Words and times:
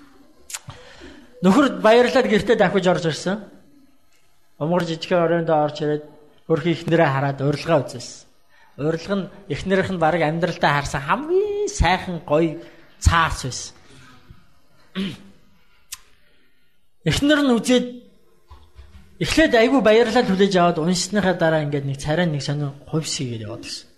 Нөхөр 1.41 1.81
баярлаад 1.81 2.27
гэртээ 2.29 2.55
дахиж 2.55 2.85
орж 2.85 3.05
ирсэн. 3.09 3.41
Умгар 4.61 4.85
жижигхэн 4.85 5.25
оройнд 5.25 5.49
орж 5.49 5.81
ирээд 5.81 6.03
хөрхи 6.45 6.71
ихнэрээ 6.77 7.09
хараад 7.09 7.41
урилга 7.41 7.81
үзсэн. 7.81 8.29
Урилга 8.77 9.15
нь 9.17 9.29
ихнэрийнх 9.49 9.89
нь 9.89 10.01
баг 10.01 10.21
амьдралдаа 10.21 10.71
харсан 10.77 11.01
хамгийн 11.01 11.65
сайхан 11.65 12.21
гоё 12.21 12.61
цаарч 13.01 13.49
байсан. 13.49 13.73
Эхнэр 17.09 17.41
нь 17.41 17.55
үзээд 17.57 17.87
эхлээд 19.17 19.53
айгүй 19.57 19.81
баярлаад 19.81 20.29
хүлээж 20.29 20.53
аваад 20.61 20.77
уншсныхаа 20.77 21.33
дараа 21.33 21.65
ингээд 21.65 21.89
нэг 21.89 21.97
царай 21.97 22.29
нэг 22.29 22.45
сонир 22.45 22.77
хувьсгээд 22.85 23.41
яваад 23.49 23.65
гисэн. 23.65 23.89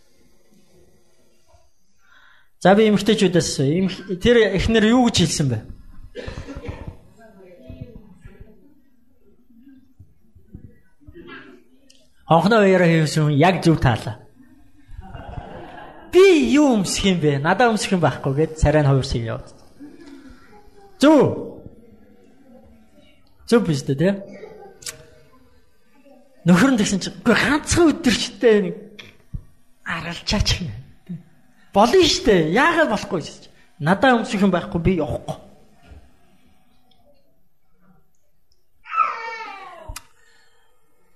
За 2.64 2.72
би 2.76 2.88
эмгтээчүүдээс 2.88 3.50
тэр 4.24 4.56
эхнэр 4.56 4.96
юу 4.96 5.12
гэж 5.12 5.28
хэлсэн 5.28 5.48
бэ? 5.52 5.60
Хонхноо 12.34 12.66
уяраа 12.66 12.90
хийсэн 12.90 13.30
яг 13.30 13.62
зөв 13.62 13.78
таалаа. 13.78 14.18
Би 16.10 16.50
юу 16.50 16.82
өмсөх 16.82 17.06
юм 17.06 17.22
бэ? 17.22 17.38
Надаа 17.38 17.70
өмсөх 17.70 17.94
юм 17.94 18.02
байхгүй 18.02 18.34
гэд 18.34 18.58
царай 18.58 18.82
нь 18.82 18.90
хувирсыг 18.90 19.22
яваад. 19.22 19.54
Зөв. 20.98 21.22
Зөв 23.46 23.62
биш 23.70 23.86
үү 23.86 23.98
те? 24.02 24.10
Нөхөр 26.50 26.74
нь 26.74 26.80
тэгсэн 26.82 27.06
чинь 27.06 27.18
үгүй 27.22 27.38
ганцхан 27.38 28.02
өдөрчтэй 28.02 28.58
нэг 28.66 28.76
аргалчаач 29.86 30.66
юм. 30.66 30.74
Болно 31.70 32.02
штэ. 32.02 32.50
Яагаад 32.50 32.90
болохгүй 32.98 33.22
гэж. 33.22 33.46
Надаа 33.78 34.18
өмсөх 34.18 34.42
юм 34.42 34.50
байхгүй 34.50 34.82
би 34.82 34.98
явахгүй. 34.98 35.38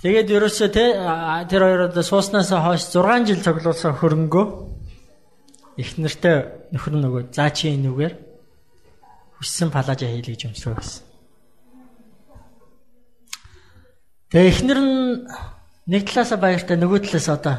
Тэгээд 0.00 0.32
ерөөсөө 0.32 0.68
те 0.72 0.84
тэр 1.52 1.62
хоёроо 1.68 2.00
сууснаас 2.00 2.48
хойш 2.48 2.88
6 2.88 3.28
жил 3.28 3.44
цуглуулсан 3.44 3.92
хөрөнгөө 4.00 4.46
их 5.76 5.90
нэртэй 6.00 6.72
нөхөр 6.72 6.94
нөгөө 6.96 7.22
заа 7.36 7.52
чи 7.52 7.68
энүүгээр 7.76 8.14
хүссэн 9.36 9.68
палажа 9.68 10.08
хийлээ 10.08 10.32
гэж 10.32 10.42
өмсрөө 10.48 10.76
гэсэн. 10.80 11.04
Тэгээ 14.32 14.50
эхнэр 14.56 14.80
нь 14.80 14.96
нэг 15.84 16.02
талаасаа 16.08 16.40
баяртай 16.40 16.80
нөгөө 16.80 17.00
талаас 17.04 17.28
одоо 17.28 17.56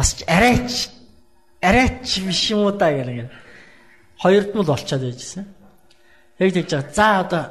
бас 0.00 0.16
арайч 0.24 0.88
арайч 1.60 2.24
биш 2.24 2.56
юм 2.56 2.64
уу 2.64 2.72
та 2.72 2.88
гэх. 2.88 3.28
Хоёрд 4.24 4.56
нь 4.56 4.60
л 4.64 4.68
болчиход 4.68 5.04
байжсэн. 5.04 5.44
Яг 6.40 6.50
тэгж 6.56 6.72
байгаа. 6.72 6.92
За 6.96 7.06
одоо 7.20 7.44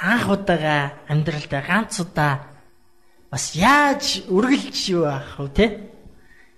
анх 0.00 0.28
удаага 0.32 0.96
амьдралдаа 1.12 1.62
ганц 1.68 2.00
удаа 2.00 2.34
бас 3.30 3.54
яаж 3.54 4.24
үргэлж 4.32 4.78
юу 4.96 5.04
аах 5.04 5.38
вэ 5.38 5.48
те 5.52 5.66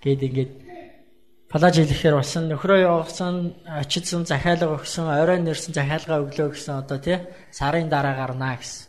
гээд 0.03 0.21
ингээд 0.23 0.53
палаж 1.53 1.75
хэлэхээр 1.77 2.17
болсон 2.17 2.49
нөхрөө 2.49 2.79
явуулсан 2.87 3.35
очидсан 3.67 4.25
захиалга 4.25 4.79
өгсөн 4.79 5.05
орой 5.11 5.39
нэрсэн 5.43 5.75
захиалга 5.75 6.23
өглөө 6.25 6.49
гэсэн 6.55 6.75
одоо 6.81 6.99
тий 7.03 7.19
сарын 7.53 7.93
дараа 7.93 8.17
гарнаа 8.17 8.57
гэсэн. 8.57 8.89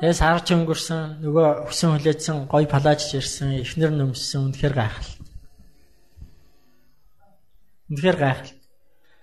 Тэгээ 0.00 0.16
сар 0.20 0.40
ч 0.44 0.52
өнгөрсөн 0.52 1.24
нөгөө 1.24 1.48
хүсэн 1.68 1.88
хүлээсэн 1.96 2.36
гой 2.48 2.64
палаж 2.68 3.00
ирсэн 3.16 3.60
эхнэр 3.64 3.92
нөмсөн 3.96 4.52
үнэхээр 4.52 4.74
гайхал. 4.76 5.12
Үнэхээр 7.88 8.16
гайхал. 8.16 8.52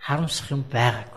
Харамсах 0.02 0.54
юм 0.54 0.62
байгаагүй. 0.70 1.17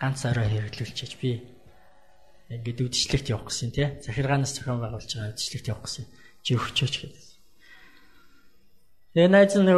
ганц 0.00 0.24
орой 0.28 0.48
хэрэглүүлчихэж 0.50 1.12
би 1.20 1.30
ингээд 2.50 2.84
үдшилтэд 2.86 3.32
явах 3.32 3.50
гэсэн 3.50 3.70
тий. 3.74 3.88
Захиргаанаас 4.04 4.54
зохион 4.54 4.80
байгуулж 4.80 5.10
байгаа 5.10 5.34
үдшилтэд 5.34 5.66
явах 5.72 5.84
гэсэн. 5.88 6.04
Чи 6.44 6.54
өгчөөч 6.54 6.94
гэдэг. 7.02 7.24
Тэгээ 9.16 9.30
найз 9.32 9.54
нь 9.58 9.72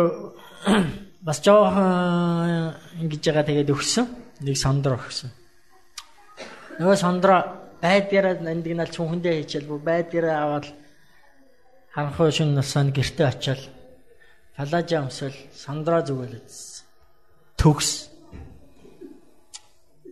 бас 1.25 1.39
жоохон 1.41 2.77
ингэж 3.01 3.23
байгаа 3.25 3.47
тэгээд 3.49 3.73
өгсөн. 3.73 4.07
Нэг 4.45 4.57
сондор 4.59 5.01
өгсөн. 5.01 5.31
Нөгөө 6.79 6.97
сондро 6.99 7.37
байдгаараа 7.83 8.43
нандинал 8.43 8.91
чүнхэндээ 8.91 9.35
хийчихэл 9.39 9.71
бүр 9.71 9.83
байдгаараа 9.83 10.37
аваад 10.45 10.67
ханхуу 11.95 12.31
шин 12.31 12.55
насанд 12.55 12.95
гэрте 12.95 13.27
очиад 13.27 13.63
палажа 14.55 15.03
өмсөл 15.03 15.35
сондро 15.55 16.03
зүгэлээд 16.03 16.51
төгс 17.59 18.11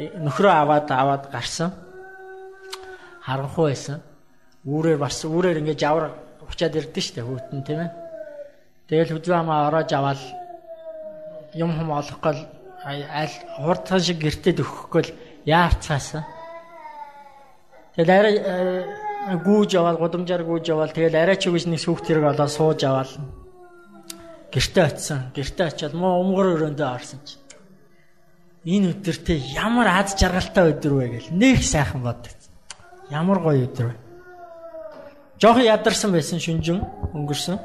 Нөхрөө 0.00 0.52
аваад 0.52 0.88
аваад 0.88 1.24
гарсан. 1.32 1.72
Харанхуй 3.20 3.70
байсан. 3.72 4.00
Үүрээр 4.64 4.98
бас 5.00 5.20
үүрээр 5.24 5.60
ингээд 5.60 5.80
жавар 5.80 6.16
учаад 6.48 6.76
ирдэ 6.76 7.00
штэ 7.00 7.20
хүүтэн 7.20 7.60
тийм 7.64 7.80
ээ. 7.84 7.90
Тэгэл 8.88 9.12
хүзүү 9.16 9.34
хамаа 9.36 9.68
ороож 9.68 9.90
аваад 9.92 10.20
юм 11.54 11.70
хум 11.76 11.90
олохгүй 11.92 12.34
аль 12.86 13.36
хурдхан 13.60 14.00
шиг 14.00 14.18
гэртед 14.24 14.60
өгөхгүй 14.64 15.02
л 15.04 15.14
яарцаасан. 15.44 16.24
Тэгэл 17.96 18.10
арай 18.10 18.34
э, 18.38 19.36
гүүж 19.44 19.76
аваад 19.76 19.98
гудамжаар 20.00 20.44
гүүж 20.44 20.66
аваад 20.72 20.94
тэгэл 20.94 21.16
арай 21.16 21.36
ч 21.36 21.50
үгүйс 21.50 21.66
нэг 21.68 21.80
сүхт 21.82 22.06
хэрэг 22.08 22.30
олоо 22.32 22.48
сууж 22.48 22.80
аваад 22.84 23.10
гэртээ 24.52 24.84
очисон. 24.86 25.20
Гэртээ 25.34 25.66
очиад 25.66 25.94
муу 25.94 26.22
өмгөр 26.22 26.46
өрөөндөө 26.56 26.88
орсон 26.88 27.20
чи. 27.26 27.39
Энэ 28.64 28.92
өдөртөө 28.92 29.38
ямар 29.56 29.88
аз 29.88 30.12
жаргалтай 30.20 30.74
өдөр 30.74 30.92
вэ 31.00 31.06
гэл 31.16 31.28
нэг 31.32 31.64
сайхан 31.64 32.04
боддог. 32.04 32.36
Ямар 33.08 33.40
гоё 33.40 33.64
өдөр 33.64 33.86
вэ. 33.88 33.96
Жохон 35.40 35.64
ядарсан 35.64 36.12
байсан 36.12 36.36
шүнжин 36.36 36.84
өнгөрсөн. 37.16 37.56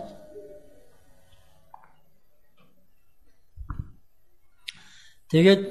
Тэгээд 5.28 5.64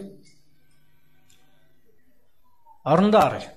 орондоо 2.84 3.20
оръё. 3.24 3.48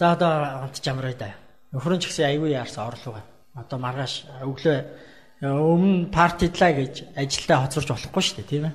За 0.00 0.12
одоо 0.16 0.64
онт 0.64 0.80
жамраа 0.80 1.12
да. 1.12 1.36
Нөхрөн 1.72 2.00
ч 2.00 2.08
гэсэн 2.08 2.32
аягүй 2.32 2.56
яарсан 2.56 2.88
орлого. 2.88 3.20
Одоо 3.52 3.76
маргааш 3.78 4.24
өглөө 4.40 4.78
өмнө 5.44 6.08
партидлаа 6.08 6.72
гэж 6.72 7.12
ажилдаа 7.12 7.68
хоцорч 7.68 7.88
болохгүй 7.92 8.22
шүү 8.24 8.36
дээ 8.40 8.48
тийм 8.48 8.64
ээ. 8.72 8.74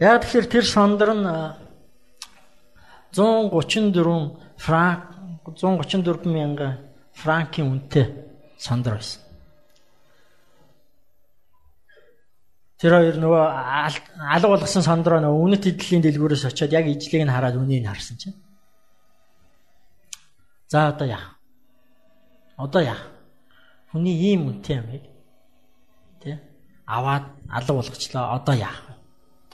Яг 0.00 0.24
тэгэхээр 0.24 0.46
тэр 0.48 0.64
шондор 0.64 1.12
нь 1.12 1.28
134 3.12 4.56
франк 4.56 5.00
134 5.44 6.24
мянган 6.24 6.80
франкийн 7.12 7.68
үнэтэй 7.68 8.06
шондор 8.56 8.96
байсан. 8.96 9.20
Тэр 12.80 12.96
хоёр 12.96 13.16
нөгөө 13.20 13.44
алга 14.24 14.48
болгосон 14.48 14.80
сондороо 14.80 15.20
нөгөө 15.20 15.44
үнэт 15.44 15.68
эдлийн 15.68 16.00
дэлгүүрээс 16.00 16.48
очиод 16.48 16.72
яг 16.72 16.88
ижлийг 16.88 17.28
нь 17.28 17.34
хараад 17.34 17.60
үнийг 17.60 17.84
харсан 17.84 18.16
чинь. 18.16 18.40
За 20.72 20.88
одоо 20.88 21.04
яах? 21.04 21.36
Одоо 22.56 22.80
яах? 22.80 23.04
Хүний 23.92 24.16
ийм 24.32 24.48
үнэтэй 24.48 24.80
юм 24.80 24.88
яг. 24.96 25.04
Тэ? 26.24 26.40
Аваад 26.88 27.28
алга 27.52 27.72
болгочлоо. 27.76 28.40
Одоо 28.40 28.56
яах? 28.56 28.80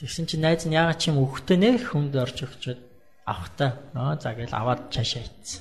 Тэгсэн 0.00 0.24
чинь 0.24 0.40
найз 0.40 0.64
нь 0.64 0.72
яагаад 0.72 0.96
чим 0.96 1.20
өгөхтэй 1.20 1.60
нэх 1.60 1.92
хүнд 1.92 2.16
орж 2.16 2.48
өгчөөд 2.48 2.80
авахтаа 3.28 3.70
нөө 3.92 4.16
за 4.16 4.32
гээл 4.32 4.56
аваад 4.56 4.88
цаашаа 4.88 5.28
ийцсэн. 5.28 5.60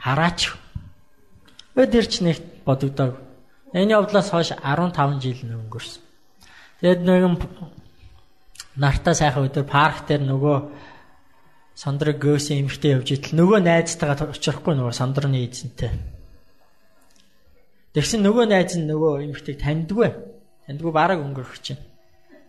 Хараач. 0.00 0.56
Өдөр 1.76 2.06
ч 2.08 2.24
нэг 2.24 2.40
бодогдоог. 2.64 3.20
Энэ 3.76 4.00
явдлаас 4.00 4.32
хойш 4.32 4.56
15 4.56 5.20
жил 5.20 5.44
өнгөрсөн. 5.44 6.02
Тэгэд 6.80 7.04
нэгэн 7.04 7.36
нартаа 8.80 9.12
сайхан 9.12 9.44
өдөр 9.44 9.68
парк 9.68 10.08
дээр 10.08 10.24
нөгөө 10.24 10.56
сандраг 11.76 12.16
гөөсөн 12.16 12.64
эмхтэй 12.64 12.96
явж 12.96 13.12
итэл 13.12 13.44
нөгөө 13.44 13.60
найзтайгаа 13.60 14.32
очихгүй 14.32 14.72
нөгөө 14.72 14.96
сандрны 14.96 15.44
эзэнтэй. 15.44 15.92
Тэгсэн 17.92 18.24
нөгөө 18.24 18.44
найз 18.48 18.72
нь 18.80 18.88
нөгөө 18.88 19.12
эмхтэйг 19.28 19.60
таньдгүй. 19.60 20.08
Таньдгүй 20.64 20.92
бараг 20.96 21.20
өнгөрөх 21.20 21.60
чинь. 21.60 21.89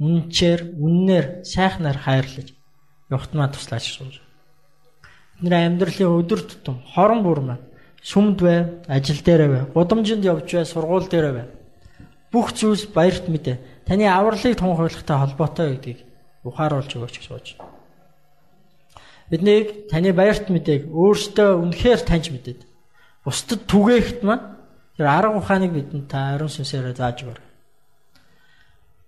үнчээр, 0.00 0.76
үннээр, 0.76 1.44
сайхнаар 1.44 1.98
хайрлаж 1.98 2.52
явахтмаа 3.10 3.48
туслаач 3.48 3.86
сууж. 3.88 4.20
Бидний 5.40 5.66
амьдралын 5.66 6.20
өдөр 6.20 6.40
тутам 6.44 6.82
хорон 6.94 7.22
бүр 7.24 7.40
маань 7.40 7.64
сүмд 8.02 8.40
бай, 8.40 8.58
ажил 8.88 9.20
дээр 9.24 9.42
бай, 9.48 9.62
гудамжинд 9.74 10.24
явж 10.24 10.52
бай, 10.52 10.64
сургууль 10.64 11.08
дээр 11.08 11.32
бай. 11.32 11.46
Бүх 12.32 12.52
зүйлс 12.52 12.92
баярт 12.92 13.28
мэдээ. 13.28 13.86
Таны 13.86 14.04
авралыг 14.06 14.58
тунхаглагтай 14.58 15.16
холбоотой 15.16 15.76
гэдгийг 15.76 16.00
ухааруулж 16.44 16.90
өгөөч 16.92 17.14
гэж 17.18 17.26
сууж. 17.26 17.46
Биднийг 19.30 19.90
таны 19.90 20.12
баярт 20.12 20.50
мэдээг 20.50 20.86
өөртөө 20.90 21.50
үнэхээр 21.58 22.00
таньж 22.06 22.30
мэдээд 22.30 22.60
бусдад 23.26 23.66
түгээхт 23.66 24.22
маань 24.22 24.54
тэр 24.94 25.06
арга 25.10 25.38
ухааныг 25.38 25.74
бидэнд 25.74 26.06
та 26.06 26.38
ариун 26.38 26.50
сүнсээр 26.50 26.94
зааж 26.94 27.26
өгөр. 27.26 27.40